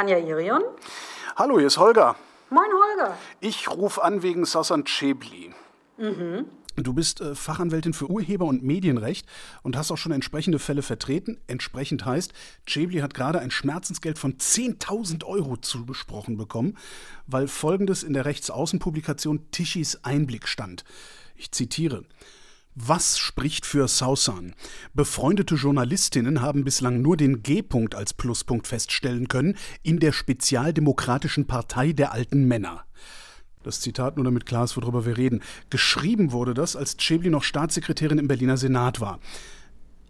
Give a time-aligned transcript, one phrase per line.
[0.00, 0.62] Tanja Irion.
[1.36, 2.16] Hallo, hier ist Holger.
[2.48, 3.18] Moin, Holger.
[3.40, 5.52] Ich rufe an wegen Sasan Chebli.
[5.98, 6.46] Mhm.
[6.76, 9.26] Du bist äh, Fachanwältin für Urheber- und Medienrecht
[9.62, 11.38] und hast auch schon entsprechende Fälle vertreten.
[11.48, 12.32] Entsprechend heißt,
[12.64, 16.78] Chebli hat gerade ein Schmerzensgeld von 10.000 Euro zugesprochen bekommen,
[17.26, 20.84] weil Folgendes in der Rechtsaußenpublikation Tischis Einblick stand.
[21.36, 22.04] Ich zitiere.
[22.76, 24.54] Was spricht für Sausan?
[24.94, 31.92] Befreundete Journalistinnen haben bislang nur den G-Punkt als Pluspunkt feststellen können in der Spezialdemokratischen Partei
[31.92, 32.84] der alten Männer.
[33.64, 35.42] Das Zitat nur damit klar ist, worüber wir reden.
[35.68, 39.18] Geschrieben wurde das, als Chebli noch Staatssekretärin im Berliner Senat war.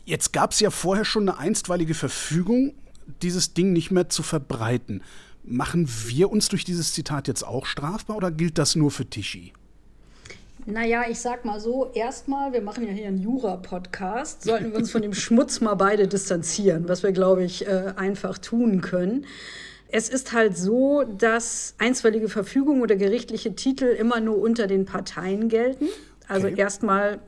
[0.04, 2.74] Jetzt gab es ja vorher schon eine einstweilige Verfügung,
[3.22, 5.02] dieses Ding nicht mehr zu verbreiten.
[5.42, 9.54] Machen wir uns durch dieses Zitat jetzt auch strafbar oder gilt das nur für Tischi?
[10.66, 14.90] Naja, ich sag mal so, erstmal, wir machen ja hier einen Jura-Podcast, sollten wir uns
[14.90, 19.26] von dem Schmutz mal beide distanzieren, was wir, glaube ich, äh, einfach tun können.
[19.92, 25.48] Es ist halt so, dass einstweilige Verfügungen oder gerichtliche Titel immer nur unter den Parteien
[25.48, 25.88] gelten.
[26.28, 26.60] Also okay.
[26.60, 27.18] erstmal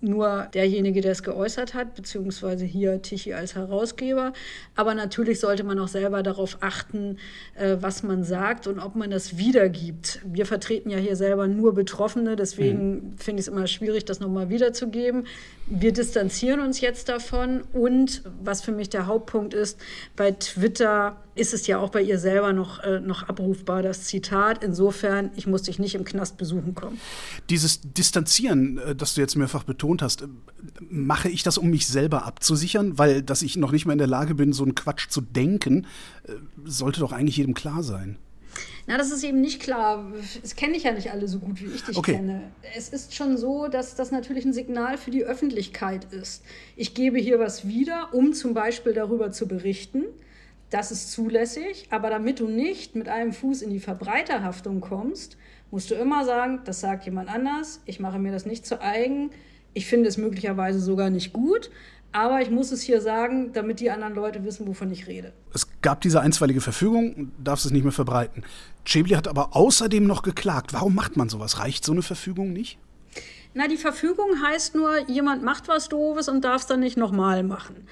[0.00, 4.32] nur derjenige, der es geäußert hat, beziehungsweise hier Tichy als Herausgeber.
[4.74, 7.18] Aber natürlich sollte man auch selber darauf achten,
[7.54, 10.20] äh, was man sagt und ob man das wiedergibt.
[10.24, 13.18] Wir vertreten ja hier selber nur Betroffene, deswegen mhm.
[13.18, 15.26] finde ich es immer schwierig, das nochmal wiederzugeben.
[15.66, 19.80] Wir distanzieren uns jetzt davon und was für mich der Hauptpunkt ist,
[20.14, 24.64] bei Twitter ist es ja auch bei ihr selber noch, äh, noch abrufbar, das Zitat.
[24.64, 26.98] Insofern, ich muss dich nicht im Knast besuchen kommen.
[27.50, 30.26] Dieses Distanzieren, äh, das du jetzt mehrfach betont hast, äh,
[30.88, 32.98] mache ich das, um mich selber abzusichern?
[32.98, 35.86] Weil, dass ich noch nicht mal in der Lage bin, so einen Quatsch zu denken,
[36.24, 36.32] äh,
[36.64, 38.18] sollte doch eigentlich jedem klar sein.
[38.86, 40.10] Na, das ist eben nicht klar.
[40.40, 42.14] Das kenne ich ja nicht alle so gut, wie ich dich okay.
[42.14, 42.50] kenne.
[42.74, 46.42] Es ist schon so, dass das natürlich ein Signal für die Öffentlichkeit ist.
[46.76, 50.04] Ich gebe hier was wieder, um zum Beispiel darüber zu berichten
[50.70, 55.36] das ist zulässig, aber damit du nicht mit einem Fuß in die Verbreiterhaftung kommst,
[55.70, 59.30] musst du immer sagen, das sagt jemand anders, ich mache mir das nicht zu eigen,
[59.74, 61.70] ich finde es möglicherweise sogar nicht gut,
[62.12, 65.34] aber ich muss es hier sagen, damit die anderen Leute wissen, wovon ich rede.
[65.52, 68.42] Es gab diese einstweilige Verfügung, darfst es nicht mehr verbreiten.
[68.84, 70.72] Chebli hat aber außerdem noch geklagt.
[70.72, 71.58] Warum macht man sowas?
[71.58, 72.78] Reicht so eine Verfügung nicht?
[73.52, 77.42] Na, die Verfügung heißt nur, jemand macht was Doofes und darf es dann nicht nochmal
[77.42, 77.86] machen.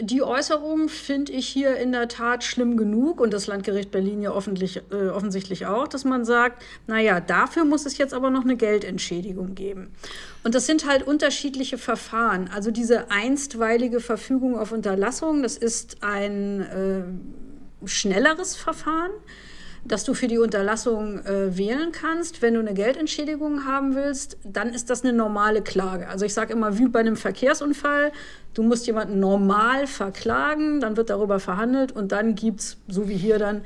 [0.00, 4.30] Die Äußerung finde ich hier in der Tat schlimm genug und das Landgericht Berlin ja
[4.30, 9.54] äh, offensichtlich auch, dass man sagt, naja, dafür muss es jetzt aber noch eine Geldentschädigung
[9.54, 9.92] geben.
[10.44, 12.48] Und das sind halt unterschiedliche Verfahren.
[12.52, 19.12] Also diese einstweilige Verfügung auf Unterlassung, das ist ein äh, schnelleres Verfahren
[19.84, 22.42] dass du für die Unterlassung äh, wählen kannst.
[22.42, 26.08] Wenn du eine Geldentschädigung haben willst, dann ist das eine normale Klage.
[26.08, 28.12] Also ich sage immer, wie bei einem Verkehrsunfall,
[28.54, 33.16] du musst jemanden normal verklagen, dann wird darüber verhandelt und dann gibt es, so wie
[33.16, 33.62] hier dann,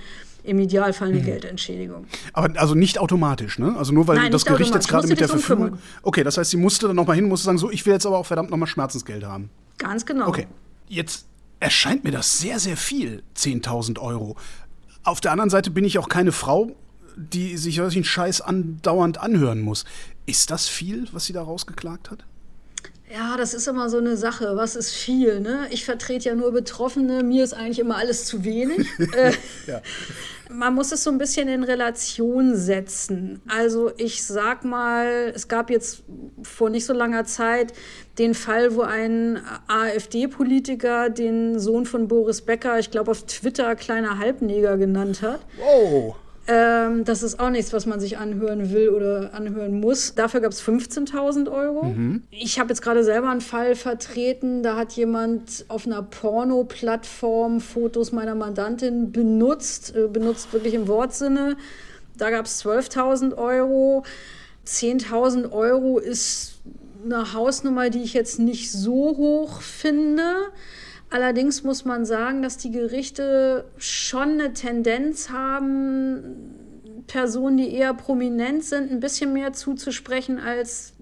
[0.46, 1.24] im Idealfall eine mhm.
[1.24, 2.06] Geldentschädigung.
[2.32, 3.74] Aber also nicht automatisch, ne?
[3.76, 5.78] Also nur weil Nein, das Gericht jetzt gerade mit der Verfügung.
[6.02, 8.16] Okay, das heißt, sie musste dann nochmal hin, musste sagen, so, ich will jetzt aber
[8.16, 9.50] auch verdammt nochmal Schmerzensgeld haben.
[9.78, 10.28] Ganz genau.
[10.28, 10.46] Okay.
[10.88, 11.26] Jetzt
[11.58, 14.36] erscheint mir das sehr, sehr viel, 10.000 Euro.
[15.06, 16.74] Auf der anderen Seite bin ich auch keine Frau,
[17.16, 19.84] die sich solchen Scheiß andauernd anhören muss.
[20.26, 22.26] Ist das viel, was sie da rausgeklagt hat?
[23.12, 24.56] Ja, das ist immer so eine Sache.
[24.56, 25.40] Was ist viel?
[25.40, 25.68] Ne?
[25.70, 27.22] Ich vertrete ja nur Betroffene.
[27.22, 28.86] Mir ist eigentlich immer alles zu wenig.
[29.16, 29.32] Äh,
[29.66, 29.80] ja.
[30.50, 33.40] Man muss es so ein bisschen in Relation setzen.
[33.48, 36.02] Also ich sag mal, es gab jetzt
[36.42, 37.72] vor nicht so langer Zeit
[38.18, 44.18] den Fall, wo ein AfD-Politiker den Sohn von Boris Becker, ich glaube auf Twitter kleiner
[44.18, 45.40] Halbneger genannt hat.
[45.64, 46.14] Oh.
[46.48, 50.14] Ähm, das ist auch nichts, was man sich anhören will oder anhören muss.
[50.14, 51.84] Dafür gab es 15.000 Euro.
[51.84, 52.22] Mhm.
[52.30, 54.62] Ich habe jetzt gerade selber einen Fall vertreten.
[54.62, 61.56] Da hat jemand auf einer Porno-Plattform Fotos meiner Mandantin benutzt, äh, benutzt wirklich im Wortsinne.
[62.16, 64.04] Da gab es 12.000 Euro.
[64.66, 66.60] 10.000 Euro ist
[67.04, 70.22] eine Hausnummer, die ich jetzt nicht so hoch finde.
[71.10, 76.54] Allerdings muss man sagen, dass die Gerichte schon eine Tendenz haben,
[77.06, 80.94] Personen, die eher prominent sind, ein bisschen mehr zuzusprechen als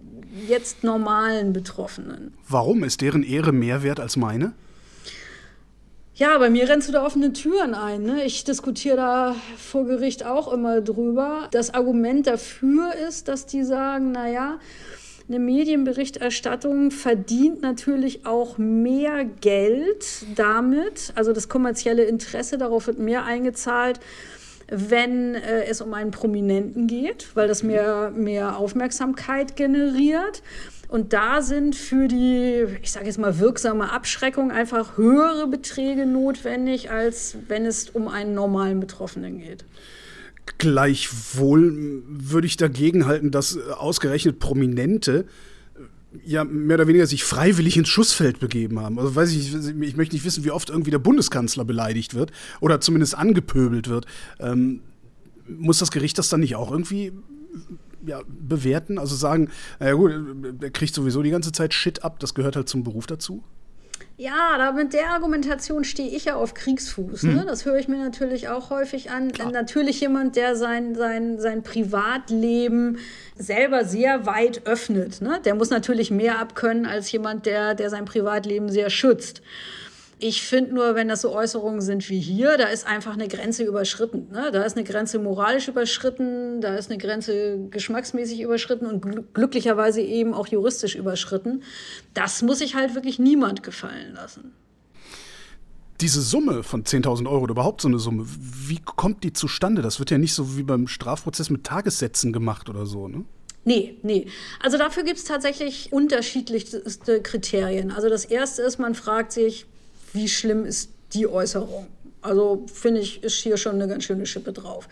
[0.46, 2.34] jetzt normalen Betroffenen.
[2.48, 4.52] Warum ist deren Ehre mehr wert als meine?
[6.16, 8.02] Ja, bei mir rennst du da offene Türen ein.
[8.02, 8.24] Ne?
[8.24, 11.48] Ich diskutiere da vor Gericht auch immer drüber.
[11.50, 14.60] Das Argument dafür ist, dass die sagen, naja,
[15.28, 23.24] eine Medienberichterstattung verdient natürlich auch mehr Geld damit, also das kommerzielle Interesse, darauf wird mehr
[23.24, 24.00] eingezahlt,
[24.68, 30.42] wenn äh, es um einen Prominenten geht, weil das mehr, mehr Aufmerksamkeit generiert.
[30.88, 36.90] Und da sind für die, ich sage jetzt mal, wirksame Abschreckung einfach höhere Beträge notwendig,
[36.90, 39.64] als wenn es um einen normalen Betroffenen geht.
[40.58, 45.26] Gleichwohl würde ich dagegen halten, dass ausgerechnet Prominente
[46.24, 48.98] ja mehr oder weniger sich freiwillig ins Schussfeld begeben haben.
[48.98, 52.30] Also weiß ich, ich möchte nicht wissen, wie oft irgendwie der Bundeskanzler beleidigt wird
[52.60, 54.06] oder zumindest angepöbelt wird.
[54.38, 54.80] Ähm,
[55.48, 57.12] muss das Gericht das dann nicht auch irgendwie
[58.06, 58.98] ja, bewerten?
[58.98, 59.50] Also sagen,
[59.80, 60.12] naja gut,
[60.60, 63.42] er kriegt sowieso die ganze Zeit Shit ab, das gehört halt zum Beruf dazu?
[64.16, 67.24] Ja, da mit der Argumentation stehe ich ja auf Kriegsfuß.
[67.24, 67.40] Ne?
[67.40, 67.46] Hm.
[67.46, 69.32] Das höre ich mir natürlich auch häufig an.
[69.32, 69.50] Klar.
[69.50, 72.98] Natürlich jemand, der sein, sein, sein Privatleben
[73.36, 75.20] selber sehr weit öffnet.
[75.20, 75.40] Ne?
[75.44, 79.42] Der muss natürlich mehr abkönnen als jemand, der, der sein Privatleben sehr schützt.
[80.18, 83.64] Ich finde nur, wenn das so Äußerungen sind wie hier, da ist einfach eine Grenze
[83.64, 84.28] überschritten.
[84.30, 84.50] Ne?
[84.52, 90.00] Da ist eine Grenze moralisch überschritten, da ist eine Grenze geschmacksmäßig überschritten und gl glücklicherweise
[90.00, 91.62] eben auch juristisch überschritten.
[92.14, 94.52] Das muss sich halt wirklich niemand gefallen lassen.
[96.00, 99.82] Diese Summe von 10.000 Euro oder überhaupt so eine Summe, wie kommt die zustande?
[99.82, 103.24] Das wird ja nicht so wie beim Strafprozess mit Tagessätzen gemacht oder so, ne?
[103.64, 104.26] Nee, nee.
[104.60, 107.90] Also dafür gibt es tatsächlich unterschiedlichste Kriterien.
[107.90, 109.66] Also das erste ist, man fragt sich,
[110.14, 111.88] wie schlimm ist die Äußerung?
[112.22, 114.88] Also finde ich, ist hier schon eine ganz schöne Schippe drauf.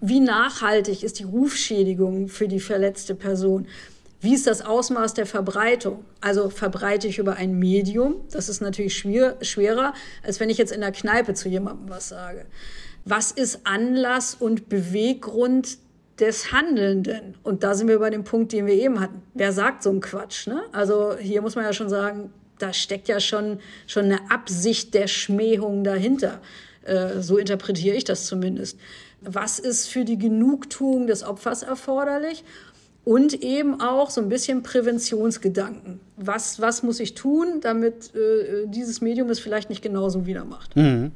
[0.00, 3.66] Wie nachhaltig ist die Rufschädigung für die verletzte Person?
[4.20, 6.04] Wie ist das Ausmaß der Verbreitung?
[6.22, 8.14] Also verbreite ich über ein Medium?
[8.30, 9.92] Das ist natürlich schwer, schwerer,
[10.22, 12.46] als wenn ich jetzt in der Kneipe zu jemandem was sage.
[13.04, 15.76] Was ist Anlass und Beweggrund
[16.18, 17.34] des Handelnden?
[17.42, 19.20] Und da sind wir bei dem Punkt, den wir eben hatten.
[19.34, 20.46] Wer sagt so einen Quatsch?
[20.46, 20.62] Ne?
[20.72, 25.06] Also hier muss man ja schon sagen, da steckt ja schon, schon eine Absicht der
[25.06, 26.40] Schmähung dahinter.
[26.84, 28.78] Äh, so interpretiere ich das zumindest.
[29.20, 32.44] Was ist für die Genugtuung des Opfers erforderlich?
[33.04, 36.00] Und eben auch so ein bisschen Präventionsgedanken.
[36.16, 40.74] Was, was muss ich tun, damit äh, dieses Medium es vielleicht nicht genauso wieder macht?
[40.74, 41.12] Mhm.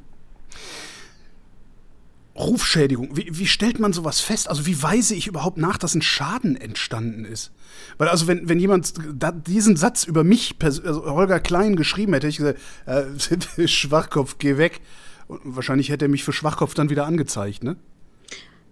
[2.39, 3.15] Rufschädigung.
[3.15, 4.49] Wie, wie, stellt man sowas fest?
[4.49, 7.51] Also wie weise ich überhaupt nach, dass ein Schaden entstanden ist?
[7.97, 8.93] Weil also wenn, wenn jemand
[9.47, 12.55] diesen Satz über mich, also Holger Klein, geschrieben hätte, hätte
[12.87, 14.81] ich gesagt, äh, Schwachkopf, geh weg.
[15.27, 17.75] Und wahrscheinlich hätte er mich für Schwachkopf dann wieder angezeigt, ne?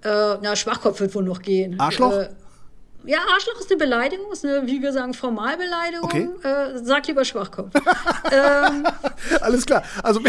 [0.01, 1.79] Äh, na, Schwachkopf wird wohl noch gehen.
[1.79, 2.13] Arschloch?
[2.13, 2.29] Äh,
[3.05, 6.03] ja, Arschloch ist eine Beleidigung, ist eine, wie wir sagen, Formalbeleidigung.
[6.03, 6.29] Okay.
[6.43, 7.73] Äh, sag lieber Schwachkopf.
[8.31, 8.85] ähm,
[9.39, 9.83] Alles klar.
[10.03, 10.21] Also,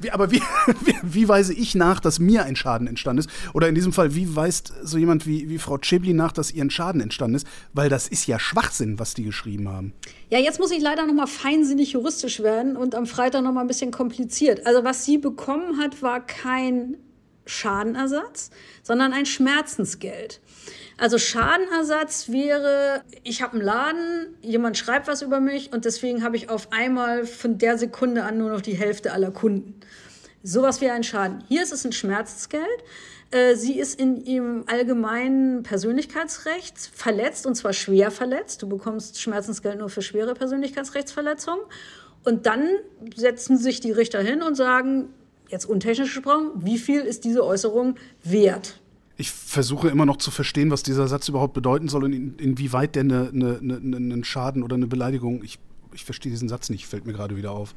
[0.00, 0.42] wie, aber wie,
[0.80, 3.30] wie, wie, weise ich nach, dass mir ein Schaden entstanden ist?
[3.52, 6.64] Oder in diesem Fall, wie weist so jemand wie, wie Frau Chebli nach, dass ihr
[6.64, 7.46] ein Schaden entstanden ist?
[7.74, 9.92] Weil das ist ja Schwachsinn, was die geschrieben haben.
[10.30, 13.62] Ja, jetzt muss ich leider noch mal feinsinnig juristisch werden und am Freitag noch mal
[13.62, 14.66] ein bisschen kompliziert.
[14.66, 16.96] Also, was sie bekommen hat, war kein
[17.44, 18.50] Schadenersatz,
[18.82, 20.40] sondern ein Schmerzensgeld.
[20.98, 26.36] Also Schadenersatz wäre, ich habe einen Laden, jemand schreibt was über mich und deswegen habe
[26.36, 29.78] ich auf einmal von der Sekunde an nur noch die Hälfte aller Kunden.
[30.42, 31.44] Sowas wäre ein Schaden.
[31.46, 32.66] Hier ist es ein Schmerzensgeld.
[33.30, 38.62] Äh, sie ist in ihrem allgemeinen Persönlichkeitsrecht verletzt und zwar schwer verletzt.
[38.62, 41.64] Du bekommst Schmerzensgeld nur für schwere Persönlichkeitsrechtsverletzungen.
[42.24, 42.68] Und dann
[43.14, 45.10] setzen sich die Richter hin und sagen,
[45.48, 48.80] jetzt untechnisch gesprochen, wie viel ist diese Äußerung wert?
[49.18, 52.94] Ich versuche immer noch zu verstehen, was dieser Satz überhaupt bedeuten soll und in, inwieweit
[52.94, 55.42] der eine, eine, eine, einen Schaden oder eine Beleidigung.
[55.42, 55.58] Ich,
[55.92, 57.74] ich verstehe diesen Satz nicht, fällt mir gerade wieder auf.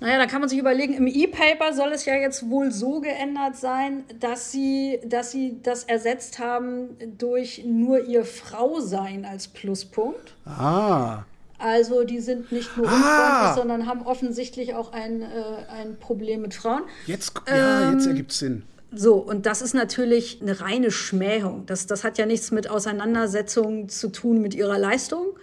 [0.00, 3.56] Naja, da kann man sich überlegen, im E-Paper soll es ja jetzt wohl so geändert
[3.56, 10.34] sein, dass sie, dass sie das ersetzt haben durch nur ihr Frausein als Pluspunkt.
[10.46, 11.24] Ah.
[11.58, 13.54] Also die sind nicht nur ah.
[13.54, 15.26] sondern haben offensichtlich auch ein, äh,
[15.70, 16.82] ein Problem mit Frauen.
[17.06, 18.64] Jetzt, ja, jetzt ähm, ergibt es Sinn.
[18.98, 21.66] So, und das ist natürlich eine reine Schmähung.
[21.66, 25.36] Das, das hat ja nichts mit Auseinandersetzungen zu tun mit ihrer Leistung,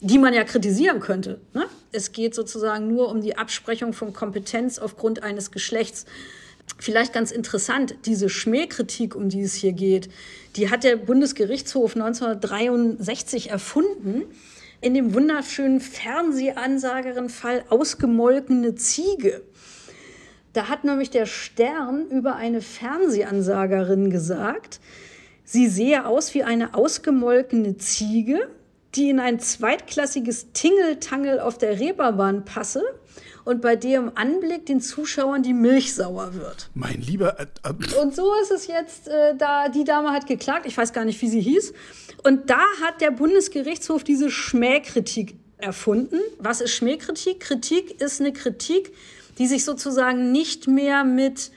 [0.00, 1.40] die man ja kritisieren könnte.
[1.52, 1.66] Ne?
[1.90, 6.06] Es geht sozusagen nur um die Absprechung von Kompetenz aufgrund eines Geschlechts.
[6.78, 10.08] Vielleicht ganz interessant, diese Schmähkritik, um die es hier geht,
[10.54, 14.22] die hat der Bundesgerichtshof 1963 erfunden
[14.80, 19.42] in dem wunderschönen Fernsehansagerin-Fall Ausgemolkene Ziege.
[20.52, 24.80] Da hat nämlich der Stern über eine Fernsehansagerin gesagt,
[25.44, 28.48] sie sehe aus wie eine ausgemolkene Ziege,
[28.94, 32.82] die in ein zweitklassiges Tingeltangel auf der Reeperbahn passe
[33.44, 36.70] und bei dem Anblick den Zuschauern die Milch sauer wird.
[36.74, 37.40] Mein lieber.
[37.40, 38.00] Äh, äh.
[38.00, 41.20] Und so ist es jetzt, äh, da die Dame hat geklagt, ich weiß gar nicht,
[41.22, 41.72] wie sie hieß.
[42.22, 46.18] Und da hat der Bundesgerichtshof diese Schmähkritik erfunden.
[46.38, 47.40] Was ist Schmähkritik?
[47.40, 48.92] Kritik ist eine Kritik,
[49.38, 51.50] die sich sozusagen nicht mehr mit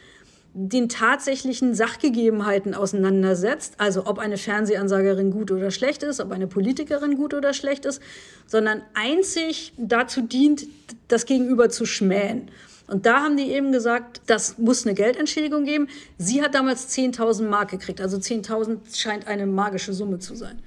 [0.58, 7.18] den tatsächlichen Sachgegebenheiten auseinandersetzt, also ob eine Fernsehansagerin gut oder schlecht ist, ob eine Politikerin
[7.18, 8.02] gut oder schlecht ist,
[8.48, 10.66] sondern einzig dazu dient,
[11.10, 12.50] das Gegenüber zu schmähen.
[12.88, 15.90] Und da haben die eben gesagt, das muss eine Geldentschädigung geben.
[16.18, 18.00] Sie hat damals 10.000 Mark gekriegt.
[18.00, 20.60] Also 10.000 scheint eine magische Summe zu sein.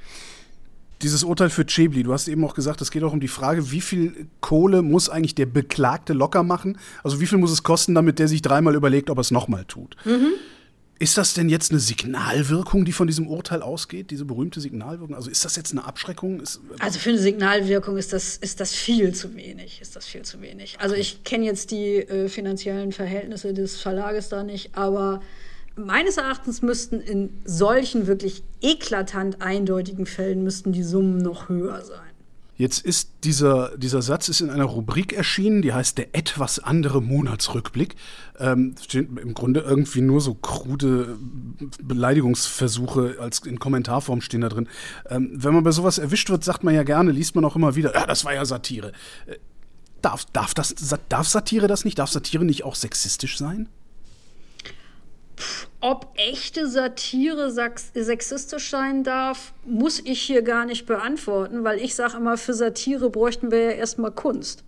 [1.03, 3.71] Dieses Urteil für Chebli, du hast eben auch gesagt, es geht auch um die Frage,
[3.71, 6.79] wie viel Kohle muss eigentlich der Beklagte locker machen?
[7.05, 9.65] Also wie viel muss es kosten, damit der sich dreimal überlegt, ob er es nochmal
[9.65, 9.97] tut?
[10.05, 10.33] Mhm.
[11.01, 15.15] Ist das denn jetzt eine Signalwirkung, die von diesem Urteil ausgeht, diese berühmte Signalwirkung?
[15.15, 16.41] Also ist das jetzt eine Abschreckung?
[16.41, 19.81] Ist, also für eine Signalwirkung ist das, ist das viel zu wenig.
[19.81, 20.81] Ist das viel zu wenig.
[20.81, 25.23] Also ich kenne jetzt die äh, finanziellen Verhältnisse des Verlages da nicht, aber
[25.79, 32.09] meines Erachtens müssten in solchen wirklich eklatant eindeutigen Fällen müssten die Summen noch höher sein.
[32.59, 37.01] Jetzt ist dieser, dieser Satz ist in einer Rubrik erschienen, die heißt der etwas andere
[37.01, 37.95] Monatsrückblick.
[38.41, 41.17] Ähm, stehen im Grunde irgendwie nur so krude
[41.81, 44.69] Beleidigungsversuche als in Kommentarform stehen da drin.
[45.09, 47.77] Ähm, wenn man bei sowas erwischt wird, sagt man ja gerne, liest man auch immer
[47.77, 48.93] wieder, ja, das war ja Satire.
[49.27, 49.37] Äh,
[50.03, 50.75] darf, darf, das,
[51.09, 52.01] darf Satire das nicht?
[52.01, 53.69] Darf Satire nicht auch sexistisch sein?
[55.81, 62.17] Ob echte Satire sexistisch sein darf, muss ich hier gar nicht beantworten, weil ich sage
[62.17, 64.65] immer, für Satire bräuchten wir ja erstmal Kunst.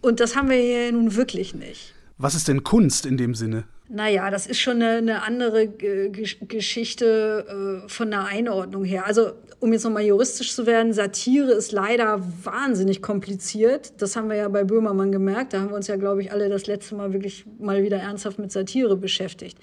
[0.00, 1.94] Und das haben wir hier nun wirklich nicht.
[2.18, 3.64] Was ist denn Kunst in dem Sinne?
[3.94, 6.08] Naja, das ist schon eine, eine andere G
[6.48, 9.04] Geschichte äh, von der Einordnung her.
[9.04, 13.92] Also, um jetzt nochmal juristisch zu werden, Satire ist leider wahnsinnig kompliziert.
[14.00, 15.52] Das haben wir ja bei Böhmermann gemerkt.
[15.52, 18.38] Da haben wir uns ja, glaube ich, alle das letzte Mal wirklich mal wieder ernsthaft
[18.38, 19.58] mit Satire beschäftigt.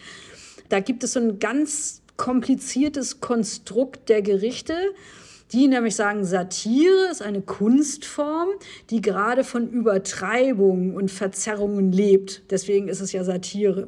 [0.69, 4.75] Da gibt es so ein ganz kompliziertes Konstrukt der Gerichte
[5.51, 8.49] die nämlich sagen, Satire ist eine Kunstform,
[8.91, 12.43] die gerade von Übertreibungen und Verzerrungen lebt.
[12.51, 13.87] Deswegen ist es ja Satire.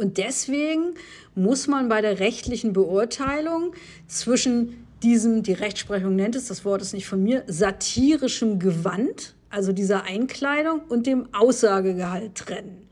[0.00, 0.94] Und deswegen
[1.34, 3.74] muss man bei der rechtlichen Beurteilung
[4.06, 9.72] zwischen diesem, die Rechtsprechung nennt es, das Wort ist nicht von mir, satirischem Gewand, also
[9.72, 12.88] dieser Einkleidung und dem Aussagegehalt trennen.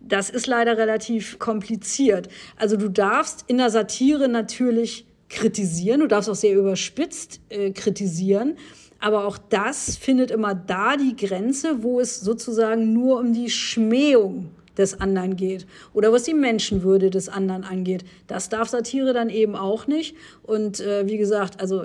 [0.00, 2.28] Das ist leider relativ kompliziert.
[2.56, 8.56] Also du darfst in der Satire natürlich kritisieren, du darfst auch sehr überspitzt äh, kritisieren,
[8.98, 14.50] aber auch das findet immer da die Grenze, wo es sozusagen nur um die Schmähung
[14.80, 18.04] des anderen geht oder was die Menschenwürde des anderen angeht.
[18.26, 20.16] Das darf Satire dann eben auch nicht.
[20.42, 21.84] Und äh, wie gesagt, also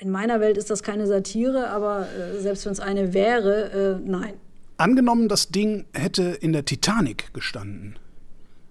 [0.00, 4.08] in meiner Welt ist das keine Satire, aber äh, selbst wenn es eine wäre, äh,
[4.08, 4.34] nein.
[4.78, 7.98] Angenommen, das Ding hätte in der Titanic gestanden.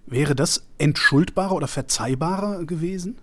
[0.06, 3.18] Wäre das entschuldbarer oder verzeihbarer gewesen?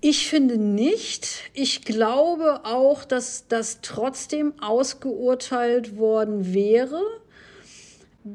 [0.00, 1.44] Ich finde nicht.
[1.54, 7.00] Ich glaube auch, dass das trotzdem ausgeurteilt worden wäre.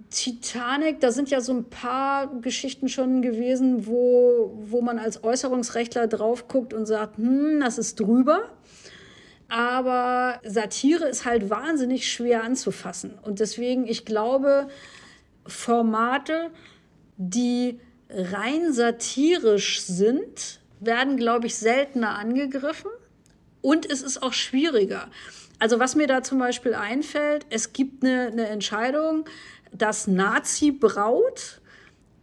[0.10, 6.08] Titanic, da sind ja so ein paar Geschichten schon gewesen, wo, wo man als Äußerungsrechtler
[6.08, 8.50] drauf guckt und sagt, hm, das ist drüber.
[9.50, 13.20] Aber Satire ist halt wahnsinnig schwer anzufassen.
[13.22, 14.70] Und deswegen, ich glaube,
[15.46, 16.52] Formate,
[17.18, 17.80] die
[18.10, 22.92] rein satirisch sind, werden, glaube ich, seltener angegriffen.
[23.62, 25.10] Und es ist auch schwieriger.
[25.60, 29.26] Also was mir da zum Beispiel einfällt, es gibt eine, eine Entscheidung,
[29.72, 31.62] dass Nazi-Braut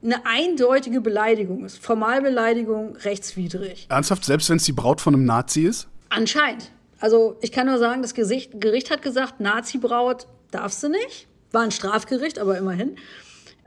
[0.03, 1.79] eine eindeutige Beleidigung ist.
[1.79, 3.87] Formalbeleidigung rechtswidrig.
[3.89, 5.89] Ernsthaft, selbst wenn es die Braut von einem Nazi ist?
[6.09, 6.71] Anscheinend.
[7.01, 11.27] Also ich kann nur sagen, das Gericht, Gericht hat gesagt, Nazi-Braut darfst du nicht.
[11.53, 12.97] War ein Strafgericht, aber immerhin.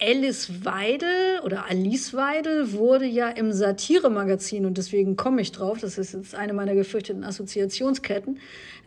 [0.04, 6.00] Alice Weidel oder Alice Weidel wurde ja im Satiremagazin, und deswegen komme ich drauf, das
[6.00, 8.40] ist jetzt eine meiner gefürchteten Assoziationsketten,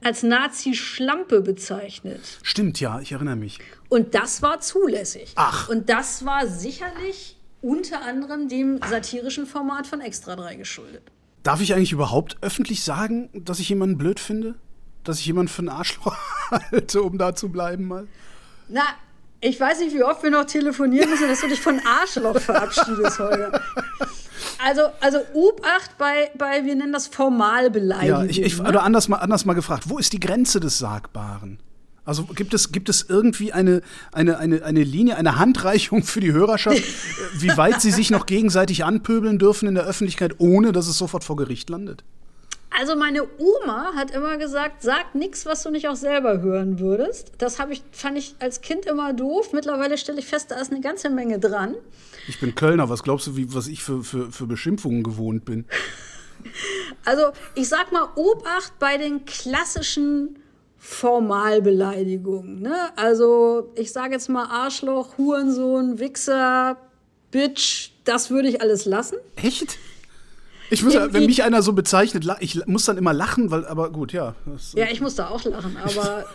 [0.02, 2.20] als Nazi-Schlampe bezeichnet.
[2.42, 3.60] Stimmt, ja, ich erinnere mich.
[3.94, 5.34] Und das war zulässig.
[5.36, 5.68] Ach.
[5.68, 11.02] Und das war sicherlich unter anderem dem satirischen Format von Extra 3 geschuldet.
[11.44, 14.56] Darf ich eigentlich überhaupt öffentlich sagen, dass ich jemanden blöd finde?
[15.04, 16.16] Dass ich jemanden für einen Arschloch
[16.50, 18.08] halte, um da zu bleiben mal?
[18.68, 18.82] Na,
[19.40, 23.20] ich weiß nicht, wie oft wir noch telefonieren müssen, dass du dich von Arschloch verabschiedest,
[23.20, 23.62] Holger.
[24.58, 28.24] Also, also Obacht bei, bei, wir nennen das Formalbeleidigung.
[28.24, 28.68] Ja, ich, ich, ne?
[28.68, 31.60] oder anders mal, anders mal gefragt, wo ist die Grenze des Sagbaren?
[32.04, 33.80] Also gibt es, gibt es irgendwie eine,
[34.12, 36.82] eine, eine, eine Linie, eine Handreichung für die Hörerschaft,
[37.34, 41.24] wie weit sie sich noch gegenseitig anpöbeln dürfen in der Öffentlichkeit, ohne dass es sofort
[41.24, 42.04] vor Gericht landet?
[42.76, 47.32] Also meine Oma hat immer gesagt, sag nichts, was du nicht auch selber hören würdest.
[47.38, 49.52] Das ich, fand ich als Kind immer doof.
[49.52, 51.76] Mittlerweile stelle ich fest, da ist eine ganze Menge dran.
[52.26, 55.64] Ich bin Kölner, was glaubst du, wie, was ich für, für, für Beschimpfungen gewohnt bin?
[57.06, 60.38] Also ich sag mal, Obacht bei den klassischen
[60.86, 62.60] Formalbeleidigungen.
[62.60, 62.76] Ne?
[62.96, 66.76] Also ich sage jetzt mal Arschloch, Hurensohn, Wichser,
[67.30, 69.16] Bitch, das würde ich alles lassen.
[69.36, 69.78] Echt?
[70.68, 73.90] Ich muss, ja, wenn mich einer so bezeichnet, ich muss dann immer lachen, weil, aber
[73.90, 74.34] gut, ja.
[74.74, 76.26] ja, ich muss da auch lachen, aber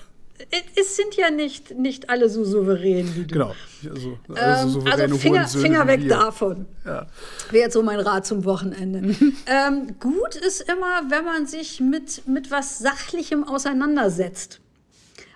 [0.75, 3.33] es sind ja nicht, nicht alle so souverän wie du.
[3.33, 3.55] Genau.
[3.89, 6.65] Also, also, also Finger, Finger weg davon.
[6.85, 7.07] Ja.
[7.51, 8.99] Wäre jetzt so mein Rat zum Wochenende.
[9.45, 14.61] ähm, gut ist immer, wenn man sich mit, mit was Sachlichem auseinandersetzt.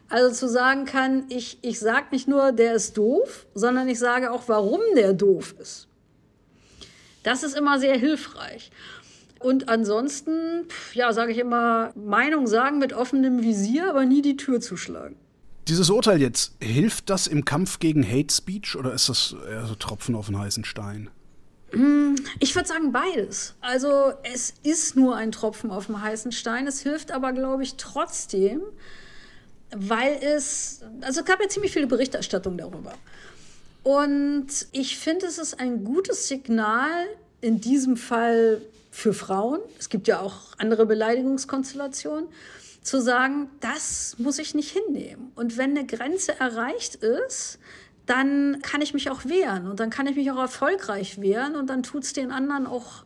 [0.09, 4.31] Also zu sagen kann, ich, ich sage nicht nur, der ist doof, sondern ich sage
[4.31, 5.87] auch, warum der doof ist.
[7.23, 8.71] Das ist immer sehr hilfreich.
[9.43, 14.61] Und ansonsten, ja, sage ich immer, Meinung sagen mit offenem Visier, aber nie die Tür
[14.61, 15.17] zuschlagen.
[15.67, 19.75] Dieses Urteil jetzt, hilft das im Kampf gegen Hate Speech oder ist das eher so
[19.75, 21.09] Tropfen auf den heißen Stein?
[21.71, 23.55] Hm, ich würde sagen beides.
[23.59, 26.67] Also es ist nur ein Tropfen auf dem heißen Stein.
[26.67, 28.61] Es hilft aber, glaube ich, trotzdem,
[29.75, 32.93] weil es, also es gab ja ziemlich viele Berichterstattung darüber.
[33.83, 37.07] Und ich finde, es ist ein gutes Signal,
[37.43, 42.27] in diesem Fall für Frauen, es gibt ja auch andere Beleidigungskonstellationen,
[42.81, 45.31] zu sagen, das muss ich nicht hinnehmen.
[45.35, 47.59] Und wenn eine Grenze erreicht ist,
[48.05, 51.69] dann kann ich mich auch wehren und dann kann ich mich auch erfolgreich wehren und
[51.69, 53.05] dann tut es den anderen auch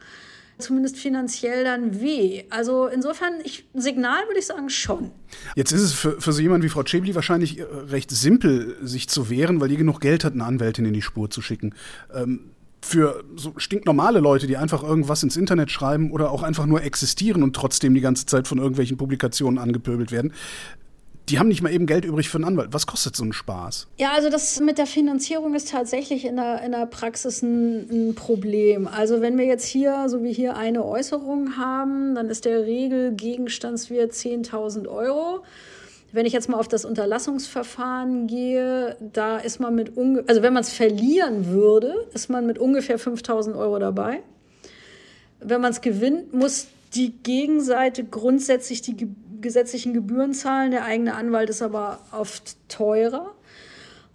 [0.58, 2.46] zumindest finanziell dann weh.
[2.50, 5.12] Also insofern, ich, Signal würde ich sagen, schon.
[5.56, 9.08] Jetzt ist es für, für so jemanden wie Frau Chebli wahrscheinlich äh, recht simpel, sich
[9.08, 11.75] zu wehren, weil die genug Geld hat, eine Anwältin in die Spur zu schicken.
[12.12, 12.51] Ähm,
[12.88, 17.44] für so stinknormale Leute, die einfach irgendwas ins Internet schreiben oder auch einfach nur existieren
[17.44, 20.34] und trotzdem die ganze Zeit von irgendwelchen Publikationen angepöbelt werden,
[21.29, 22.70] die haben nicht mal eben Geld übrig für einen Anwalt.
[22.72, 23.88] Was kostet so ein Spaß?
[23.98, 28.15] Ja, also das mit der Finanzierung ist tatsächlich in der, in der Praxis ein, ein,
[28.15, 28.88] Problem.
[28.88, 34.13] Also wenn wir jetzt hier, so wie hier, eine Äußerung haben, dann ist der Regelgegenstandswert
[34.13, 35.44] 10.000 Euro.
[36.18, 39.92] Wenn ich jetzt mal auf das Unterlassungsverfahren gehe, da ist man mit,
[40.28, 44.24] also wenn man es verlieren würde, ist man mit ungefähr 5000 Euro dabei.
[45.40, 49.10] Wenn man es gewinnt, muss die Gegenseite grundsätzlich die ge
[49.42, 50.72] gesetzlichen Gebühren zahlen.
[50.72, 53.36] Der eigene Anwalt ist aber oft teurer.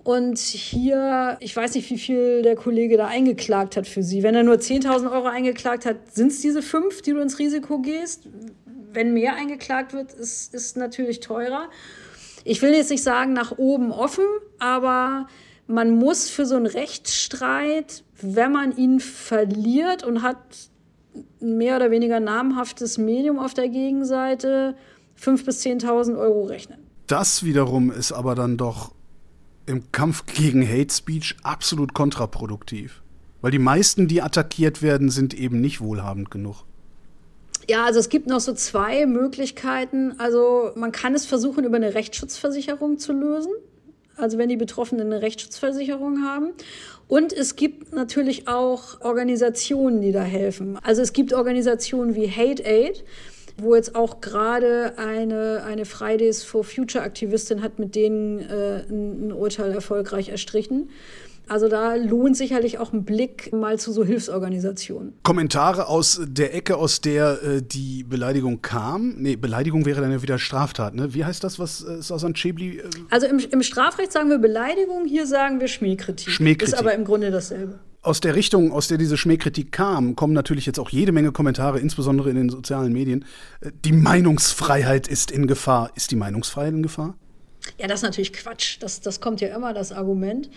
[0.02, 4.24] Und hier, ich weiß nicht, wie viel der Kollege da eingeklagt hat für Sie.
[4.24, 7.78] Wenn er nur 10.000 Euro eingeklagt hat, sind es diese fünf, die du ins Risiko
[7.78, 8.26] gehst?
[8.92, 11.68] Wenn mehr eingeklagt wird, ist, ist natürlich teurer.
[12.44, 14.24] Ich will jetzt nicht sagen, nach oben offen,
[14.58, 15.28] aber
[15.66, 20.38] man muss für so einen Rechtsstreit, wenn man ihn verliert und hat
[21.40, 24.76] ein mehr oder weniger namhaftes Medium auf der Gegenseite,
[25.20, 26.78] 5.000 bis 10.000 Euro rechnen.
[27.06, 28.92] Das wiederum ist aber dann doch
[29.66, 33.02] im Kampf gegen Hate Speech absolut kontraproduktiv.
[33.40, 36.64] Weil die meisten, die attackiert werden, sind eben nicht wohlhabend genug.
[37.68, 40.14] Ja, also es gibt noch so zwei Möglichkeiten.
[40.18, 43.52] Also man kann es versuchen, über eine Rechtsschutzversicherung zu lösen.
[44.16, 46.50] Also wenn die Betroffenen eine Rechtsschutzversicherung haben.
[47.08, 50.78] Und es gibt natürlich auch Organisationen, die da helfen.
[50.82, 53.04] Also es gibt Organisationen wie Hate Aid,
[53.58, 59.28] wo jetzt auch gerade eine, eine Fridays for Future Aktivistin hat mit denen äh, ein,
[59.28, 60.90] ein Urteil erfolgreich erstrichen.
[61.48, 65.14] Also da lohnt sicherlich auch ein Blick mal zu so Hilfsorganisationen.
[65.22, 69.16] Kommentare aus der Ecke, aus der äh, die Beleidigung kam.
[69.18, 71.14] Nee, Beleidigung wäre dann ja wieder Straftat, ne?
[71.14, 72.78] Wie heißt das, was äh, Sausan Chebli.
[72.78, 76.30] Äh also im, im Strafrecht sagen wir Beleidigung, hier sagen wir Schmähkritik.
[76.30, 76.74] Schmähkritik.
[76.74, 80.66] Ist aber im Grunde dasselbe aus der Richtung, aus der diese Schmähkritik kam, kommen natürlich
[80.66, 83.24] jetzt auch jede Menge Kommentare, insbesondere in den sozialen Medien.
[83.60, 85.90] Äh, die Meinungsfreiheit ist in Gefahr.
[85.94, 87.14] Ist die Meinungsfreiheit in Gefahr?
[87.78, 88.78] Ja, das ist natürlich Quatsch.
[88.80, 90.50] Das, das kommt ja immer, das Argument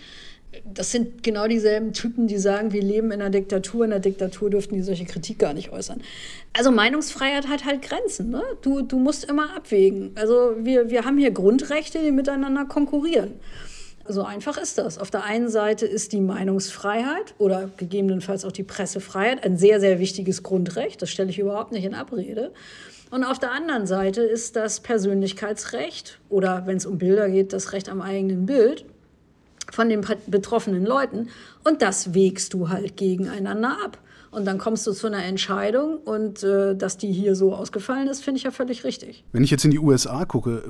[0.64, 3.84] das sind genau dieselben Typen, die sagen, wir leben in einer Diktatur.
[3.84, 6.00] In der Diktatur dürften die solche Kritik gar nicht äußern.
[6.52, 8.30] Also Meinungsfreiheit hat halt Grenzen.
[8.30, 8.42] Ne?
[8.62, 10.12] Du, du musst immer abwägen.
[10.14, 13.34] Also wir, wir haben hier Grundrechte, die miteinander konkurrieren.
[14.08, 14.98] So einfach ist das.
[14.98, 19.98] Auf der einen Seite ist die Meinungsfreiheit oder gegebenenfalls auch die Pressefreiheit ein sehr, sehr
[19.98, 21.02] wichtiges Grundrecht.
[21.02, 22.52] Das stelle ich überhaupt nicht in Abrede.
[23.10, 27.72] Und auf der anderen Seite ist das Persönlichkeitsrecht oder, wenn es um Bilder geht, das
[27.72, 28.84] Recht am eigenen Bild
[29.72, 31.28] von den betroffenen Leuten
[31.64, 33.98] und das wägst du halt gegeneinander ab.
[34.30, 38.22] Und dann kommst du zu einer Entscheidung und äh, dass die hier so ausgefallen ist,
[38.22, 39.24] finde ich ja völlig richtig.
[39.32, 40.62] Wenn ich jetzt in die USA gucke,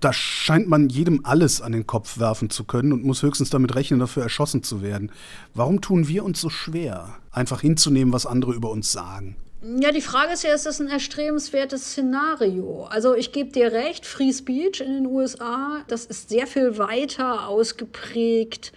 [0.00, 3.74] da scheint man jedem alles an den Kopf werfen zu können und muss höchstens damit
[3.74, 5.12] rechnen, dafür erschossen zu werden.
[5.54, 9.36] Warum tun wir uns so schwer, einfach hinzunehmen, was andere über uns sagen?
[9.62, 12.84] Ja, die Frage ist ja, ist das ein erstrebenswertes Szenario?
[12.84, 17.46] Also ich gebe dir recht, Free Speech in den USA, das ist sehr viel weiter
[17.46, 18.72] ausgeprägt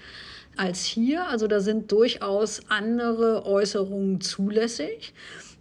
[0.58, 1.26] als hier.
[1.28, 5.14] Also da sind durchaus andere Äußerungen zulässig.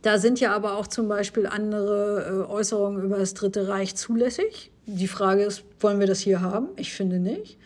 [0.03, 4.73] Da sind ja aber auch zum Beispiel andere äh, Äußerungen über das Dritte Reich zulässig.
[4.87, 6.71] Die Frage ist, wollen wir das hier haben?
[6.75, 7.59] Ich finde nicht.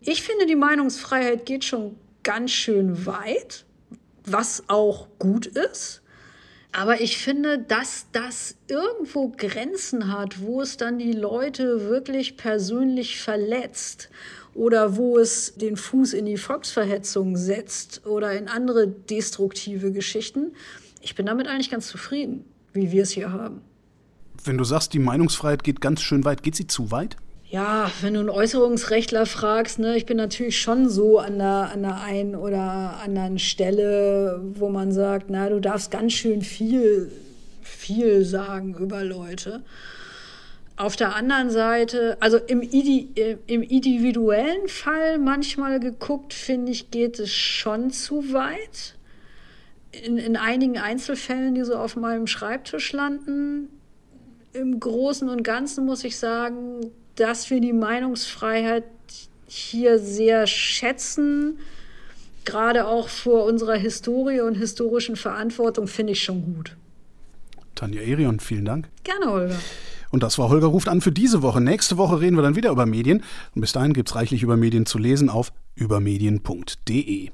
[0.00, 3.64] Ich finde, die Meinungsfreiheit geht schon ganz schön weit,
[4.24, 6.03] was auch gut ist.
[6.76, 13.20] Aber ich finde, dass das irgendwo Grenzen hat, wo es dann die Leute wirklich persönlich
[13.20, 14.10] verletzt
[14.54, 20.52] oder wo es den Fuß in die Volksverhetzung setzt oder in andere destruktive Geschichten.
[21.00, 23.60] Ich bin damit eigentlich ganz zufrieden, wie wir es hier haben.
[24.42, 27.16] Wenn du sagst, die Meinungsfreiheit geht ganz schön weit, geht sie zu weit?
[27.50, 31.82] Ja, wenn du einen Äußerungsrechtler fragst, ne, ich bin natürlich schon so an der, an
[31.82, 37.12] der einen oder anderen Stelle, wo man sagt, na, du darfst ganz schön viel,
[37.62, 39.62] viel sagen über Leute.
[40.76, 43.10] Auf der anderen Seite, also im, Idi
[43.46, 48.96] im individuellen Fall manchmal geguckt, finde ich, geht es schon zu weit.
[49.92, 53.68] In, in einigen Einzelfällen, die so auf meinem Schreibtisch landen,
[54.52, 58.84] im Großen und Ganzen muss ich sagen, dass wir die Meinungsfreiheit
[59.46, 61.58] hier sehr schätzen,
[62.44, 66.76] gerade auch vor unserer Historie und historischen Verantwortung, finde ich schon gut.
[67.74, 68.88] Tanja Erion, vielen Dank.
[69.02, 69.58] Gerne, Holger.
[70.10, 71.60] Und das war Holger ruft an für diese Woche.
[71.60, 73.24] Nächste Woche reden wir dann wieder über Medien.
[73.54, 77.30] Und bis dahin gibt es reichlich über Medien zu lesen auf übermedien.de.